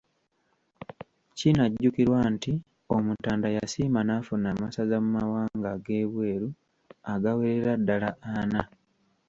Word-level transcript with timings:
Kinajjukirwa 1.37 2.19
nti 2.33 2.53
Omutanda 2.95 3.47
yasiima 3.57 4.01
n’afuna 4.03 4.45
amasaza 4.53 4.97
mu 5.03 5.09
mawanga 5.17 5.67
ageebweru 5.75 6.47
agawerera 7.13 7.73
ddala 7.81 8.09
ana. 8.37 8.61